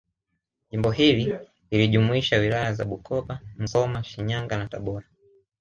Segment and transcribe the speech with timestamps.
[0.71, 1.35] Jimbo hili
[1.71, 5.07] lilijumuisha Wilaya za Bukoba Musoma Shinyanga na Tabora